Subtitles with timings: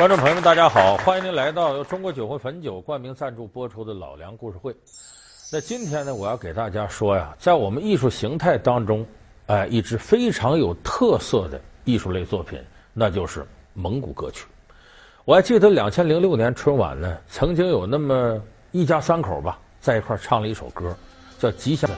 [0.00, 4.72] 观众朋友们，大家好，欢迎您来到由中国酒会汾酒冠名赞助播出的《老梁故事会》。
[5.52, 9.06] 那今天呢，我要给大家说呀，在我们艺术形态当中，
[9.44, 12.58] 哎，一支非常有特色的艺术类作品，
[12.94, 14.46] 那就是蒙古歌曲。
[15.26, 18.42] 我还记得两千零六年春晚呢，曾经有那么
[18.72, 20.96] 一家三口吧，在一块唱了一首歌，
[21.38, 21.90] 叫《吉祥》。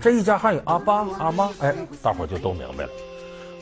[0.00, 2.90] 这一家还有阿爸阿妈，哎，大伙就都明白了。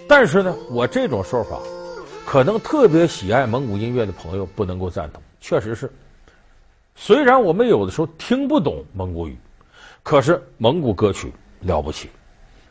[0.08, 1.58] 但是呢，我这种说法。
[2.24, 5.92] 可能特别喜爱蒙古音乐的朋友不能够赞同，确实是。
[6.94, 9.36] 虽然我们有的时候听不懂蒙古语，
[10.02, 12.08] 可是蒙古歌曲了不起。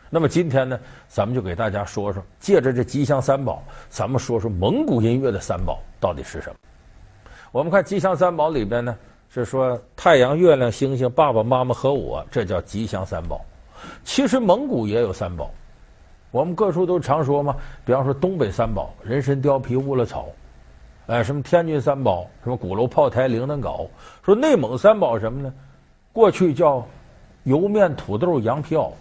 [0.10, 6.55] 那么今天呢，咱们就给大家说说，借着这吉祥三宝，咱们说说蒙古音乐的三宝到底是什么。
[7.52, 8.96] 我们看吉祥三宝里边呢，
[9.30, 13.40] 是说太阳、月亮、星星、爸爸妈妈和我，这叫吉祥三宝。
[14.04, 15.52] 其实蒙古也有三宝。
[16.31, 20.27] 我们各处都常说嘛，比方说东北三宝：人参、貂皮、乌勒草。
[21.07, 22.26] 哎，什么天津三宝？
[22.44, 23.85] 什么鼓楼、炮台、铃铛镐。
[24.23, 25.54] 说内蒙三宝什么呢？
[26.13, 26.85] 过去叫
[27.43, 28.91] 油面、土豆、羊皮袄。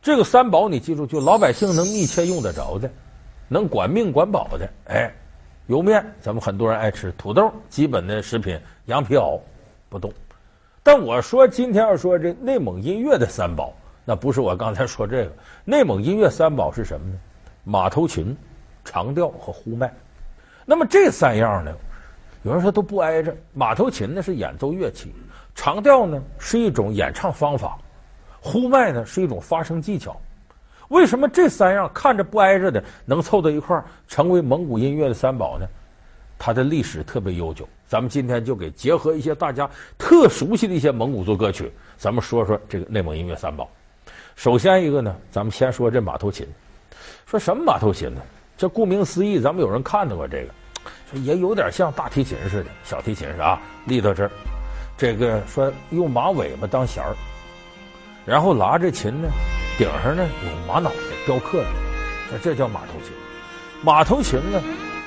[0.00, 2.88] 这个三宝你记住，就老百姓能密切用得着的，
[3.48, 4.68] 能管命管饱的。
[4.86, 5.12] 哎，
[5.66, 9.40] 油面咱们很多人爱吃，土豆基本的食品，羊皮袄
[9.88, 10.12] 不动。
[10.84, 13.72] 但我说今天要说这内蒙音乐的三宝。
[14.04, 15.32] 那不是我刚才说这个，
[15.64, 17.18] 内蒙音乐三宝是什么呢？
[17.64, 18.36] 马头琴、
[18.84, 19.92] 长调和呼麦。
[20.64, 21.72] 那么这三样呢，
[22.42, 23.36] 有人说都不挨着。
[23.52, 25.12] 马头琴呢是演奏乐器，
[25.54, 27.78] 长调呢是一种演唱方法，
[28.40, 30.18] 呼麦呢是一种发声技巧。
[30.88, 35.66] 为什么这三样看着不挨着的能凑到一块儿成为蒙古音乐的三宝呢？
[36.38, 37.68] 它的历史特别悠久。
[37.86, 43.68] 咱们今天就给结合一些大家特熟悉的一些蒙古族歌曲，咱们说说这个内蒙音乐三宝。
[44.36, 46.46] 首先一个呢，咱们先说这马头琴。
[47.26, 48.20] 说什么马头琴呢？
[48.56, 54.30] 这顾名思义，咱们有人看到过这个，也有点像大提琴似的，小提琴是啊，立到这儿。
[54.96, 57.14] 这个说用马尾巴当弦儿，
[58.26, 59.28] 然后拉着琴呢，
[59.78, 61.68] 顶上呢有马脑袋雕刻的，
[62.28, 63.12] 说这叫马头琴。
[63.82, 64.60] 马头琴呢，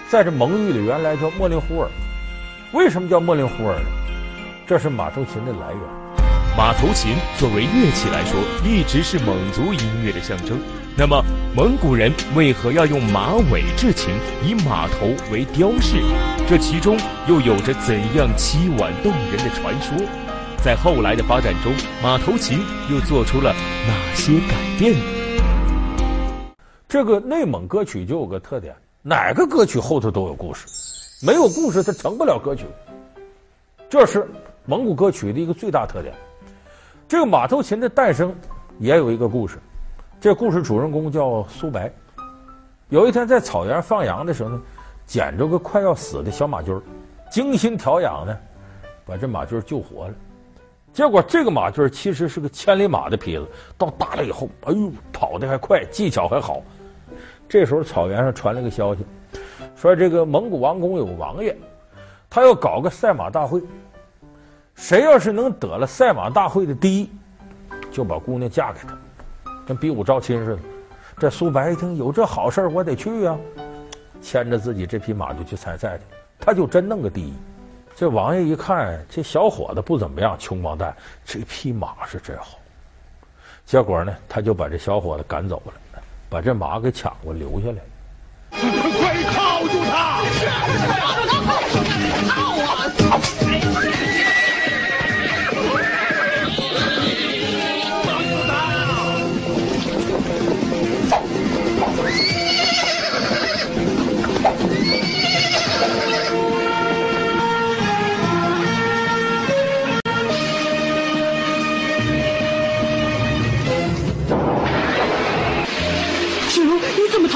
[0.09, 1.89] 在这蒙语里原来叫莫林呼儿。
[2.71, 3.85] 为什么叫莫林呼儿呢？
[4.65, 6.02] 这是马头琴的来源。
[6.55, 10.59] 马头琴作为乐器来说，一直是蒙族音乐的象征。
[10.95, 11.19] 那么，
[11.55, 14.13] 蒙古人为何要用马尾制琴，
[14.45, 15.97] 以马头为雕饰？
[16.47, 16.95] 这其中
[17.27, 19.97] 又有着怎样凄婉动人的传说？
[20.63, 23.51] 在后来的发展中，马头琴又做出了
[23.87, 24.95] 哪些改变？
[26.87, 30.67] 这个内蒙歌曲就有个特点，哪个歌曲后头都有故事，
[31.25, 32.67] 没有故事它成不了歌曲。
[33.89, 34.29] 这是
[34.67, 36.13] 蒙古歌曲的一个最大特点。
[37.13, 38.35] 这个马头琴的诞生
[38.79, 39.59] 也有一个故事，
[40.19, 41.93] 这故事主人公叫苏白。
[42.89, 44.59] 有一天在草原放羊的时候呢，
[45.05, 46.81] 捡着个快要死的小马驹儿，
[47.29, 48.35] 精心调养呢，
[49.05, 50.13] 把这马驹儿救活了。
[50.91, 53.47] 结果这个马驹儿其实是个千里马的坯子，
[53.77, 56.63] 到大了以后，哎呦，跑得还快，技巧还好。
[57.47, 59.05] 这时候草原上传来个消息，
[59.75, 61.55] 说这个蒙古王宫有个王爷，
[62.27, 63.61] 他要搞个赛马大会。
[64.75, 67.09] 谁要是能得了赛马大会的第一，
[67.91, 68.97] 就把姑娘嫁给他，
[69.65, 70.59] 跟比武招亲似的。
[71.17, 73.37] 这苏白一听有这好事我得去啊，
[74.21, 76.03] 牵着自己这匹马就去参赛去。
[76.39, 77.33] 他就真弄个第一。
[77.95, 82.57] 这王爷一看，这小伙子不怎么样，穷光蛋，这匹马是真好。
[83.65, 85.73] 结果呢，他就把这小伙子赶走了，
[86.29, 87.75] 把这马给抢过留下来。
[88.51, 90.23] 快靠住他！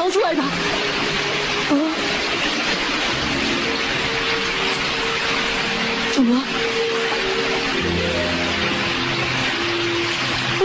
[0.10, 0.42] 出来的。
[1.72, 1.94] 嗯
[6.14, 6.44] 怎么了？
[10.60, 10.64] 嗯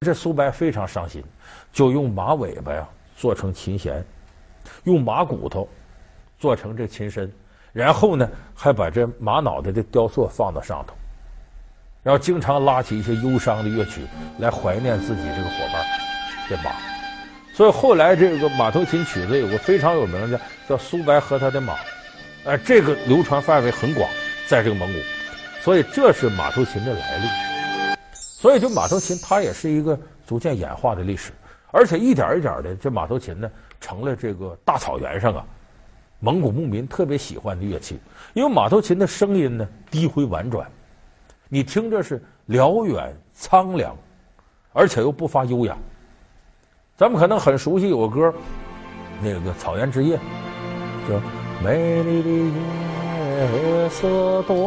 [0.00, 1.22] 这苏白非常伤心，
[1.72, 4.04] 就用马尾巴呀做成琴弦，
[4.84, 5.68] 用马骨头
[6.38, 7.32] 做成这琴身，
[7.76, 10.94] 然后呢还把这马脑袋的雕塑放到上头，
[12.02, 14.00] 然后经常拉起一些忧伤的乐曲
[14.38, 15.84] 来怀念自己这个伙伴
[16.48, 16.70] 这马。
[17.52, 21.74] 所以后来这个马头琴曲子有个非常有名的叫《苏白和他的马》，
[22.46, 24.08] 哎，这个流传范围很广，
[24.48, 24.98] 在这个蒙古。
[25.60, 27.28] 所以这是马头琴的来历。
[28.14, 31.30] 所以就马头琴，它也是一个逐渐演化的历史，
[31.72, 33.50] 而且一点一点的，这马头琴呢，
[33.82, 35.44] 成了这个大草原上啊，
[36.26, 38.00] 蒙古牧民特别喜欢的乐器。
[38.34, 40.68] 因为马头琴的声音呢，低回婉转，
[41.48, 43.96] 你听着是辽远苍凉，
[44.72, 45.78] 而且又不乏悠扬。
[46.96, 48.34] 咱们可能很熟悉有个歌，
[49.22, 50.16] 那个《草原之夜》，
[51.08, 51.14] 叫
[51.62, 54.58] “美丽的夜色多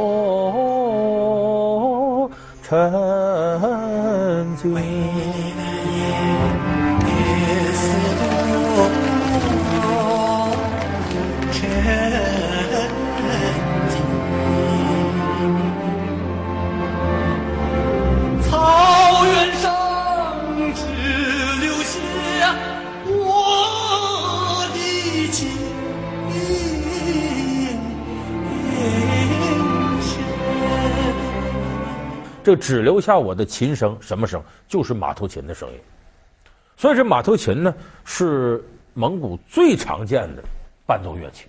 [2.64, 4.74] 沉静”。
[32.42, 34.42] 就只留下我的琴声，什么声？
[34.68, 35.75] 就是马头琴的声音。
[36.75, 37.72] 所以这马头琴呢，
[38.06, 38.63] 是
[38.95, 40.44] 蒙古最常见的
[40.90, 41.46] 伴奏乐器，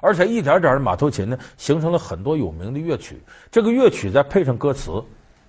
[0.00, 3.22] 而且一点点的马头琴呢，形成了很多有名的乐曲。
[3.52, 5.00] 这个乐曲再配上歌词，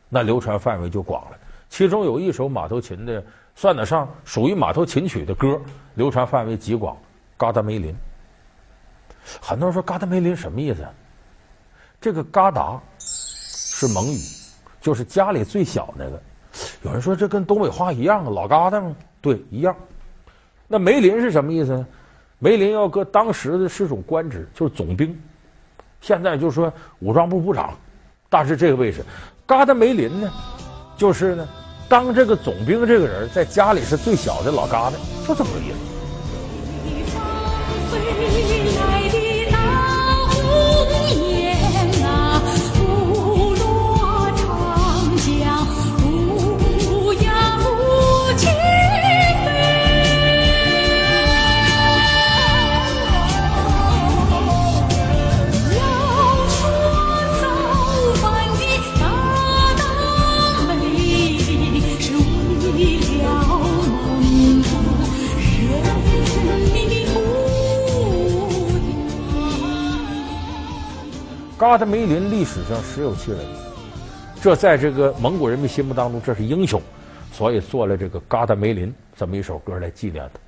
[0.10, 1.38] 那流传范围就广了。
[1.68, 3.24] 其中有一首马头琴的，
[3.56, 5.60] 算得上属于马头琴曲的歌，
[5.96, 6.96] 流传范围极广，
[7.36, 7.92] 《嘎达梅林》。
[9.42, 10.86] 很多人说“嘎达梅林”什么意思？
[12.00, 14.20] 这个“嘎达”是蒙语。
[14.82, 16.22] 就是家里最小那个，
[16.84, 18.96] 有人说这跟东北话一样啊，老疙瘩吗？
[19.20, 19.76] 对，一样。
[20.68, 21.88] 那梅林是什么意思呢？
[22.40, 25.18] 梅林要搁当时的是种官职，就是总兵。
[26.02, 27.74] 现在就说武装部部长，
[28.30, 29.04] 大致这个位置。
[29.46, 30.32] 嘎达梅林呢，
[30.98, 31.48] 就是呢，
[31.88, 34.98] 当这个总兵这个人在家里是最小的老嘎达，
[35.28, 35.75] 就这么个意思。
[71.66, 73.40] 嘎达梅林历史上实有其人，
[74.40, 76.80] 这在这个蒙古人民心目当中，这是英雄，
[77.32, 80.40] 所以做了这个嘎达梅林这么一首歌来纪念他。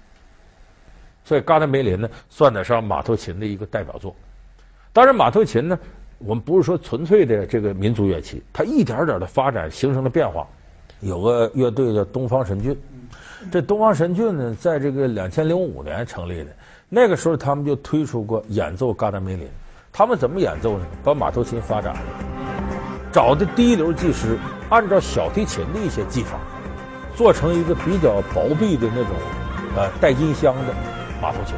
[1.26, 4.16] 所以嘎达梅林呢，算得上马头琴的一个代表作。
[4.94, 5.80] 当然，马头琴呢，
[6.20, 10.48] 我们不是说纯粹的这个民族乐器，它一点点的发展形成了变化。
[11.00, 12.78] 有个乐队叫东方神骏，
[13.52, 16.52] 这东方神骏呢，在这个两千零五年成立的，
[16.88, 19.50] 那个时候他们就推出过演奏嘎达梅林。
[19.92, 20.86] 他们怎么演奏呢？
[21.04, 22.00] 把马头琴发展了，
[23.12, 24.38] 找的第一流技师，
[24.70, 26.38] 按照小提琴的一些技法，
[27.16, 29.12] 做成一个比较薄壁的那种，
[29.76, 30.74] 呃，带音箱的
[31.22, 31.56] 马头琴。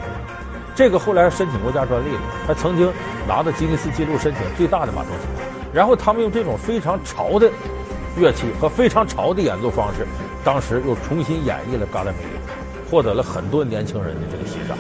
[0.74, 2.90] 这个后来申请国家专利了，他曾经
[3.28, 5.46] 拿到吉尼斯纪录申请最大的马头琴。
[5.74, 7.52] 然后他们用这种非常潮的
[8.18, 10.08] 乐器和非常潮的演奏方式，
[10.44, 14.78] 当时又重新演绎了《嘎达梅林》，获得了很多年轻人的这个欣赏。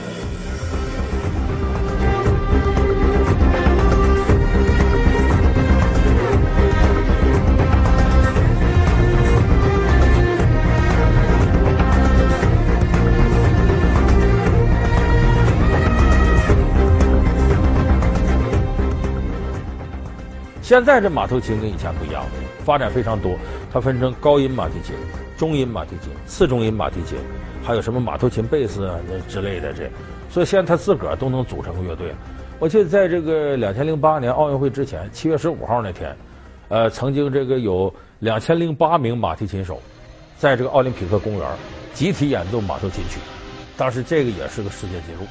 [20.69, 22.31] 现在这马头琴跟以前不一样了，
[22.64, 23.35] 发展非常多。
[23.73, 24.94] 它分成高音马蹄琴、
[25.35, 27.18] 中音马蹄琴、次中音马蹄琴，
[27.64, 29.90] 还有什么马头琴贝斯啊那之类的这。
[30.30, 32.14] 所以现在他自个儿都能组成乐队。
[32.59, 36.16] 我记得在这个两千零八年奥运会之前，七月十五号那天，
[36.68, 39.81] 呃，曾经这个有两千零八名马蹄琴手，
[40.38, 41.49] 在这个奥林匹克公园
[41.95, 43.19] 集体演奏马头琴曲。
[43.76, 45.26] 当时这个也是个世界纪录，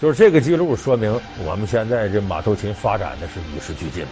[0.00, 1.12] 就是这个记录说明
[1.44, 4.10] 我们现在这马头琴发展的是与时俱进的。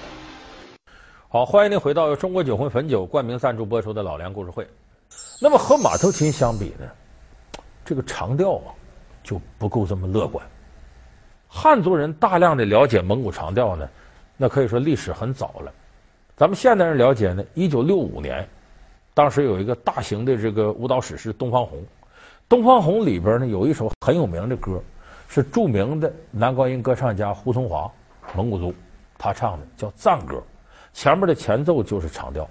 [1.35, 4.65] 好，欢迎您回到由中国酒魂汾酒冠名赞助播出的老梁故事会。
[5.41, 6.87] 那么和马头琴相比呢，
[7.85, 8.71] 这个长调啊
[9.25, 10.47] 就不够这么乐观。
[11.49, 13.89] 汉族人大量的了解蒙古长调呢，
[14.37, 15.73] 那可以说历史很早了。
[16.37, 18.49] 咱们现代人了解呢，一九六五年，
[19.13, 21.81] 当时有一个大型的这个舞蹈史诗《东方红》，
[22.49, 24.81] 《东方红》里边呢有一首很有名的歌，
[25.27, 27.91] 是著名的男高音歌唱家胡松华，
[28.37, 28.73] 蒙古族，
[29.19, 30.41] 他唱的叫赞歌。
[30.95, 32.49] 前面的前奏就是长调，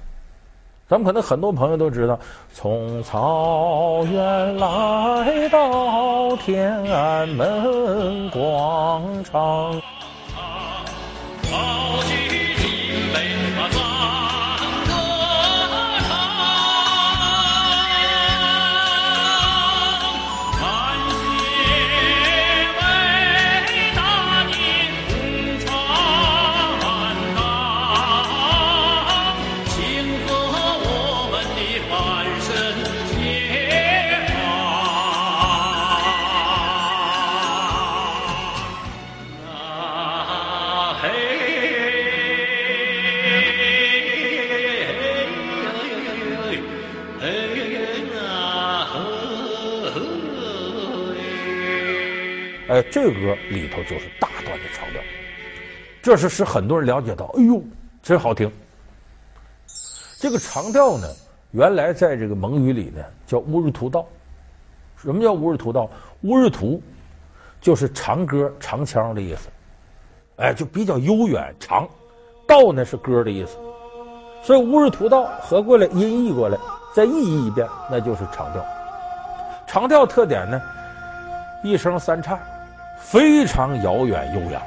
[0.88, 2.20] 咱们可能很多朋友都知道，
[2.54, 9.82] 从草原来到天安门广场。
[52.74, 55.00] 哎，这歌里头就是大段的长调，
[56.01, 57.62] 这是使很多人了解到，哎呦，
[58.01, 58.51] 真好听。
[60.20, 61.08] 这个长调呢，
[61.51, 64.08] 原来在这个蒙语里呢叫乌日图道。
[64.98, 65.88] 什么叫乌日图道？
[66.22, 66.82] 乌日图
[67.62, 69.50] 就是长歌长腔的意思，
[70.38, 71.88] 哎，就比较悠远长。
[72.48, 73.56] 道呢是歌的意思，
[74.42, 76.58] 所以乌日图道合过来音译过来，
[76.92, 78.65] 再意译一遍，那就是长调。
[79.68, 80.60] 长调特点呢，
[81.63, 82.39] 一声三颤，
[83.12, 84.62] 非常遥远悠扬。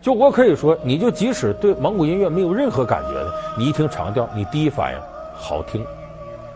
[0.00, 5.00] 就我可以说，你就即使对蒙古音乐没有任何感觉的，你一听长调，你第一反应
[5.34, 5.84] 好听。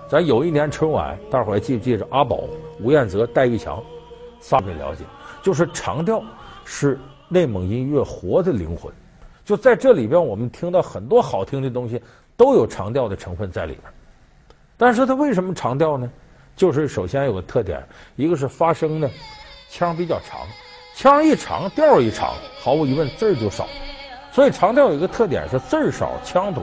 [0.08, 2.44] 咱有一年春晚，大伙儿还记不记着阿宝、
[2.80, 3.82] 吴彦泽、戴玉强，
[4.40, 5.04] 仨没了解，
[5.42, 6.22] 就是长调
[6.64, 8.92] 是内蒙音乐活的灵魂。
[9.44, 12.00] 就在这里边，我们听到很多好听的东西，
[12.36, 13.84] 都有长调的成分在里边。
[14.76, 16.08] 但是它为什么长调呢？
[16.56, 17.82] 就是首先有个特点，
[18.16, 19.10] 一个是发声呢，
[19.70, 20.40] 腔比较长。
[21.00, 23.66] 腔一长，调一长，毫无疑问字儿就少，
[24.30, 26.62] 所以长调有一个特点是字儿少，腔多。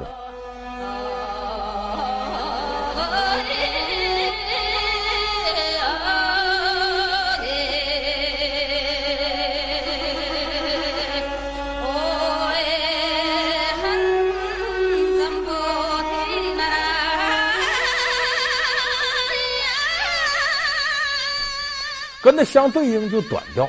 [22.21, 23.67] 跟那相对应就短调。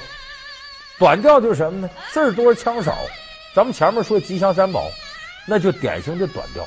[0.99, 1.91] 短调就是什么呢？
[2.13, 2.95] 字儿多腔少。
[3.55, 4.85] 咱们前面说吉祥三宝，
[5.47, 6.65] 那就典型的短调。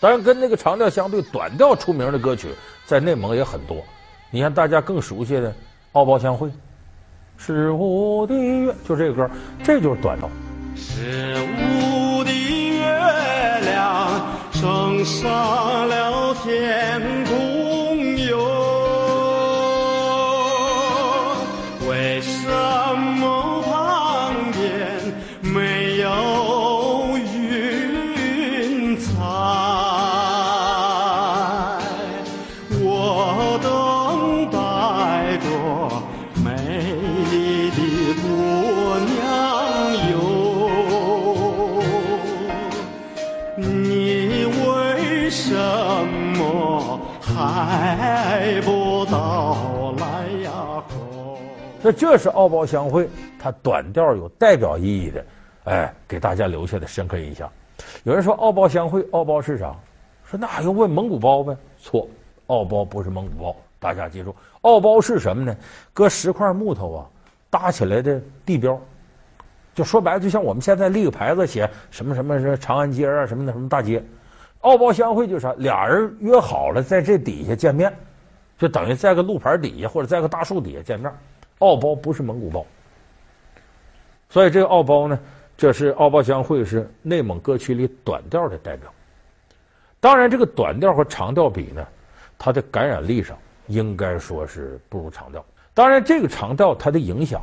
[0.00, 2.48] 当然，跟那个长调相对，短调出名的歌曲
[2.86, 3.76] 在内蒙也很多。
[4.30, 5.50] 你看大家更熟悉的
[5.92, 6.46] 《敖包相会》，
[7.36, 9.30] 十五的月，就这个歌，
[9.64, 10.30] 这就是短调。
[10.76, 17.24] 十五的月亮升上了天
[22.88, 23.47] amor.
[51.88, 55.24] 这这是奥包相会，它短调有代表意义的，
[55.64, 57.50] 哎，给大家留下的深刻印象。
[58.04, 59.74] 有人说奥包相会，奥包是啥？
[60.24, 61.56] 说那要问蒙古包呗？
[61.78, 62.06] 错，
[62.48, 63.56] 奥包不是蒙古包。
[63.78, 65.56] 大家记住，奥包是什么呢？
[65.94, 67.06] 搁十块木头啊，
[67.48, 68.78] 搭起来的地标。
[69.74, 74.04] 就说白了，就像我们现在立个牌子写什么什么是长安街啊，什么的什么大街。
[74.60, 75.54] 奥包相会就是啥？
[75.56, 77.90] 俩人约好了在这底下见面，
[78.58, 81.10] 就等于在个路牌底下或者在个大树底下见面。
[81.58, 82.64] 奥包不是蒙古包，
[84.30, 85.18] 所以这个奥包呢，
[85.56, 88.88] 这是奥包相会是内蒙歌曲里短调的代表。
[90.00, 91.84] 当然，这个短调和长调比呢，
[92.38, 93.36] 它的感染力上
[93.66, 95.44] 应该说是不如长调。
[95.74, 97.42] 当然，这个长调它的影响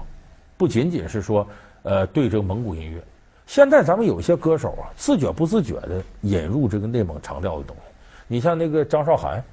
[0.55, 1.45] 不仅仅是说
[1.84, 3.03] 呃对这个蒙古音乐。
[3.45, 7.81] 现在咱们有些歌手啊，自觉不自觉的引入这个内蒙长调的东西。
[8.27, 9.43] 你像那个张韶涵，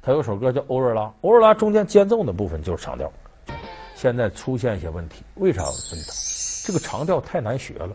[0.00, 3.12] 他有首歌叫《欧若拉》，欧若拉中间间奏的部分就是长调。
[4.00, 6.12] 现在出现一些问题，为啥要问他？
[6.64, 7.90] 这个长调太难学了，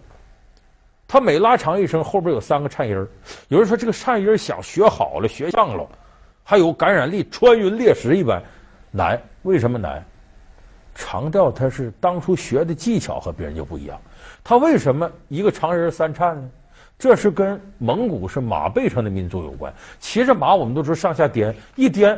[1.07, 3.07] 他每拉长一声，后边有三个颤音儿。
[3.47, 5.89] 有人说这个颤音儿想学好了，学像了，
[6.43, 8.39] 还有感染力，穿云裂石一般
[8.91, 9.19] 难。
[9.41, 10.05] 为什么难？
[10.93, 13.99] 长调它是当初学的技巧和别人就不一样。
[14.43, 16.47] 他为什么一个长音三颤呢？
[16.99, 19.73] 这是跟蒙古是马背上的民族有关。
[19.99, 22.15] 骑着马，我们都说上下颠，一颠，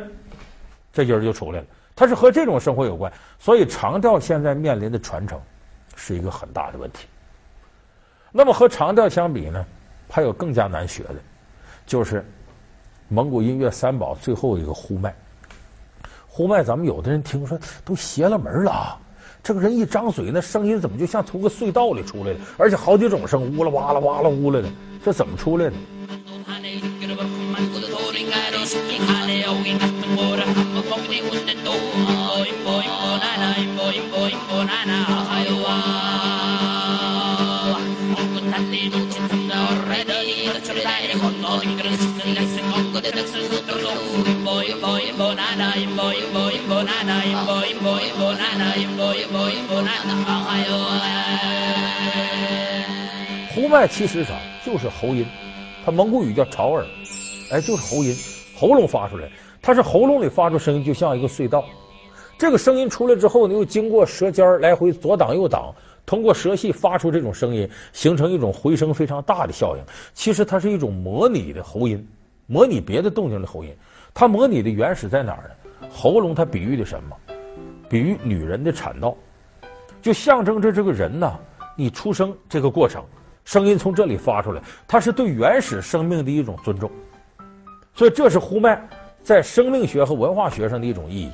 [0.92, 1.66] 这音儿就出来了。
[1.98, 5.36] 它是和这种生活有关，所以长调现在面临的传承
[5.96, 7.08] 是一个很大的问题。
[8.30, 9.66] 那么和长调相比呢，
[10.08, 11.16] 还有更加难学的，
[11.88, 12.24] 就是
[13.08, 15.12] 蒙古音乐三宝最后一个呼麦。
[16.28, 18.96] 呼麦，咱们有的人听说都邪了门了，
[19.42, 22.38] 这个人一张嘴，那声音怎么就像从个隧道里出来的？
[22.58, 24.68] 而且好几种声，呜啦哇啦哇啦呜啦的，
[25.04, 25.72] 这怎么出来的？
[53.54, 54.32] 呼麦其实啥？
[54.64, 55.26] 就是喉音，
[55.84, 56.86] 它蒙古语叫潮耳，
[57.50, 58.16] 哎，就是喉音，
[58.54, 59.28] 喉咙发出来，
[59.68, 61.62] 它是喉咙里发出声音，就像一个隧道。
[62.38, 65.74] 这个声音出来之后呢，又经过舌尖来回左挡右挡，
[66.06, 69.82] 通过舌系发出这种声音，形成一种回声非常大的效应。
[70.14, 72.02] 其实它是一种模拟的喉音，
[72.46, 73.70] 模拟别的动静的喉音。
[74.14, 75.86] 它模拟的原始在哪儿呢？
[75.92, 77.14] 喉咙它比喻的什么？
[77.90, 79.14] 比喻女人的产道，
[80.00, 81.38] 就象征着这个人呐，
[81.76, 83.04] 你出生这个过程，
[83.44, 86.90] 声音从这里发出来，它是对原始生命的一种尊重。
[87.94, 88.88] 所以这是呼麦
[89.28, 91.30] 在生命学和文化学上的一种意义。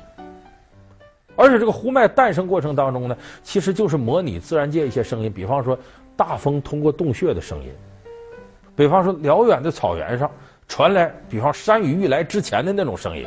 [1.37, 5.79] 而且这个呼麦诞生过程当中呢，其实就是模拟自然界一些声音，比方说
[6.13, 7.71] 大风通过洞穴的声音，
[8.75, 10.29] 比方说辽远的草原上
[10.67, 13.25] 传来，比方山雨欲来之前的那种声音，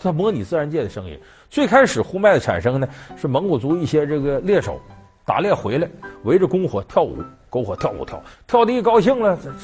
[0.00, 1.16] 它模拟自然界的声音。
[1.48, 4.80] 最开始呼麦的产生呢，是蒙古族一些这个猎手
[5.24, 5.88] 打猎回来，
[6.24, 7.16] 围着篝火跳舞，
[7.48, 9.54] 篝火跳舞跳，跳的一高兴了，咱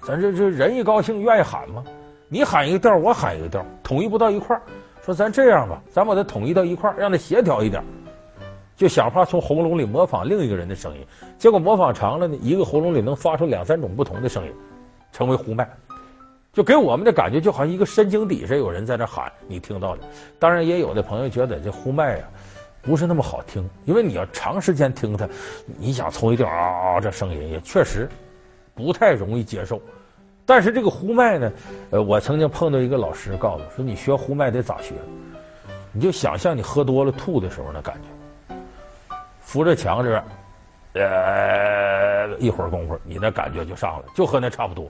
[0.00, 1.82] 咱这这人一高兴愿意喊吗？
[2.28, 4.62] 你喊一个调，我喊一个调，统一不到一块儿。
[5.04, 7.80] 说咱这样吧，咱把它统一到一块儿，让它协调一点，
[8.76, 11.06] 就想法从喉咙里模仿另一个人的声音。
[11.38, 14.52] 结果模仿长了呢，一个喉咙里能发出两三种不同的声音，
[15.12, 15.68] 成为呼麦。
[16.52, 20.02] 就给我们的感觉，就好像一个深井底下有人在那喊，你听到的。
[20.40, 22.28] 当然，也有的朋友觉得这呼麦啊，
[22.82, 25.28] 不是那么好听，因为你要长时间听它，
[25.78, 28.08] 你想从一调啊，这声音也确实
[28.74, 29.80] 不太容易接受。
[30.46, 31.52] 但是这个呼麦呢，
[31.90, 34.94] 呃，我曾经碰到一个老师告诉我说，你学呼麦得咋学？
[35.92, 37.96] 你就想象你喝多了吐的时候那感
[38.48, 38.54] 觉，
[39.40, 40.10] 扶着墙这
[40.92, 44.86] 边，呃，一会儿功夫，你那感觉就上来，就和那差不多。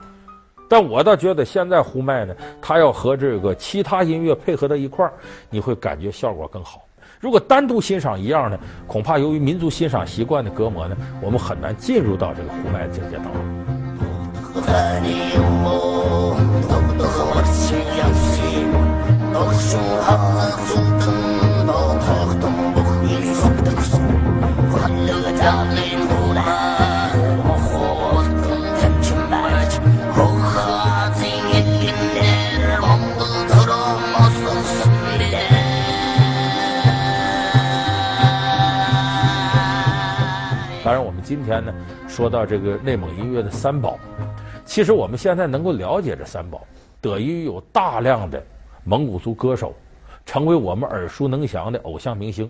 [0.69, 5.13] 但我倒觉得现在呼麦呢，它要和这个其他音乐配合到一块儿，
[5.49, 6.85] 你会感觉效果更好。
[7.19, 13.76] 如果单独欣赏一样呢，恐怕由于民族欣赏习惯的隔膜呢，我们很难进入到这个呼麦境界当中。
[40.83, 41.73] 当然，我们今天呢，
[42.07, 43.99] 说到这个内蒙音乐的三宝。
[44.77, 46.61] 其实我们现在能够了解这三宝，
[47.01, 48.39] 得益于有大量的
[48.83, 49.73] 蒙古族歌手
[50.23, 52.47] 成为我们耳熟能详的偶像明星。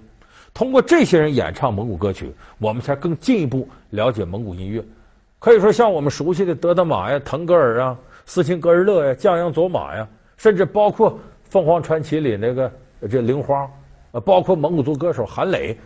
[0.54, 4.84] 通过这些人演唱蒙古歌曲，我们才更进一步了解蒙古音乐。
[5.40, 11.18] 可以说，像我们熟悉的德德玛呀、腾格尔啊、斯琴格日乐呀、降央卓玛呀，甚至包括
[11.50, 12.70] 凤凰传奇里那个
[13.10, 13.72] 这玲花，
[14.12, 15.78] 呃，包括蒙古族歌手韩磊，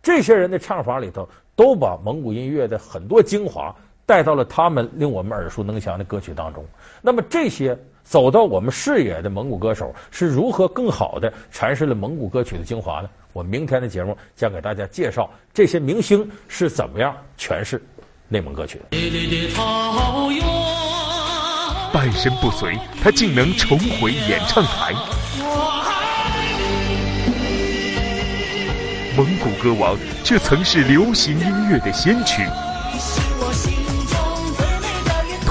[0.00, 3.74] 这些人的唱法里头，都把蒙古音乐的很多精华。
[4.08, 6.64] 带到了他们令我们耳熟能详的歌曲当中。
[7.02, 13.10] 那么这些走到我们视野的蒙古歌手是如何更好的阐释了蒙古歌曲的精华呢？
[13.34, 17.80] 我明天的节目将给大家介绍这些明星是怎么样诠释
[18.28, 18.96] 内蒙歌曲的。
[21.92, 24.94] 半身不遂，他竟能重回演唱台。
[29.14, 32.42] 蒙古歌王却曾是流行音乐的先驱。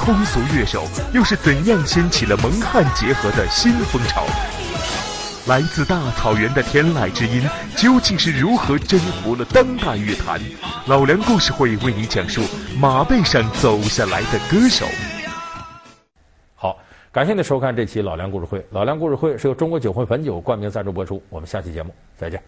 [0.07, 4.25] 通俗乐手又是怎样掀起了蒙汉结合的新风潮？
[5.47, 10.39] 来自大草原的天籁之音究竟是如何征服了当代乐坛？
[10.85, 12.41] 老梁故事会为你讲述
[12.79, 14.85] 马背上走下来的歌手。
[16.55, 16.77] 好，
[17.11, 18.65] 感谢您收看这期老梁故事会。
[18.71, 21.21] 老梁故事会是由中国酒会汾酒冠名赞助播出。
[21.27, 22.41] 我们下期节目再见。